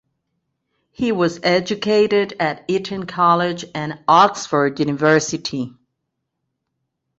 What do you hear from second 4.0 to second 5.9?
Oxford University.